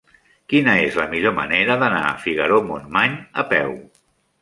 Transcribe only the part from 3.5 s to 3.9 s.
peu?